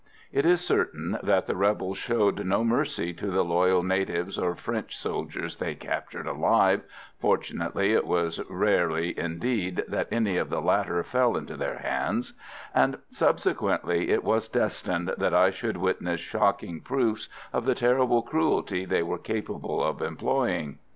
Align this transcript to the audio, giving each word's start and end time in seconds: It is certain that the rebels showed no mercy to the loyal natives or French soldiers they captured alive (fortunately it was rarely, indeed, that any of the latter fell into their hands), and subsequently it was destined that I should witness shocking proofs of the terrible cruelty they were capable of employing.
It 0.31 0.47
is 0.47 0.61
certain 0.65 1.19
that 1.21 1.45
the 1.45 1.55
rebels 1.55 1.95
showed 1.95 2.43
no 2.43 2.63
mercy 2.63 3.13
to 3.13 3.27
the 3.27 3.43
loyal 3.45 3.83
natives 3.83 4.35
or 4.39 4.55
French 4.55 4.97
soldiers 4.97 5.57
they 5.57 5.75
captured 5.75 6.25
alive 6.25 6.81
(fortunately 7.19 7.93
it 7.93 8.07
was 8.07 8.41
rarely, 8.49 9.13
indeed, 9.15 9.83
that 9.87 10.07
any 10.11 10.37
of 10.37 10.49
the 10.49 10.59
latter 10.59 11.03
fell 11.03 11.37
into 11.37 11.55
their 11.55 11.77
hands), 11.77 12.33
and 12.73 12.97
subsequently 13.11 14.09
it 14.09 14.23
was 14.23 14.47
destined 14.49 15.13
that 15.19 15.35
I 15.35 15.51
should 15.51 15.77
witness 15.77 16.19
shocking 16.19 16.79
proofs 16.81 17.29
of 17.53 17.65
the 17.65 17.75
terrible 17.75 18.23
cruelty 18.23 18.85
they 18.85 19.03
were 19.03 19.19
capable 19.19 19.83
of 19.83 20.01
employing. 20.01 20.79